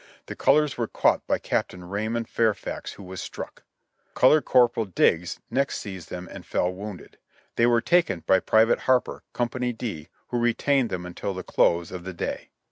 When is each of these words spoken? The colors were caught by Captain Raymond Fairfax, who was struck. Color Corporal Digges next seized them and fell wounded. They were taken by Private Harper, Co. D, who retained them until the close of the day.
The 0.25 0.35
colors 0.35 0.79
were 0.79 0.87
caught 0.87 1.27
by 1.27 1.37
Captain 1.37 1.83
Raymond 1.87 2.27
Fairfax, 2.27 2.93
who 2.93 3.03
was 3.03 3.21
struck. 3.21 3.61
Color 4.15 4.41
Corporal 4.41 4.87
Digges 4.87 5.37
next 5.51 5.77
seized 5.77 6.09
them 6.09 6.27
and 6.31 6.43
fell 6.43 6.73
wounded. 6.73 7.19
They 7.55 7.67
were 7.67 7.81
taken 7.81 8.21
by 8.21 8.39
Private 8.39 8.79
Harper, 8.89 9.21
Co. 9.33 9.45
D, 9.45 10.07
who 10.29 10.39
retained 10.39 10.89
them 10.89 11.05
until 11.05 11.35
the 11.35 11.43
close 11.43 11.91
of 11.91 12.03
the 12.03 12.13
day. 12.13 12.49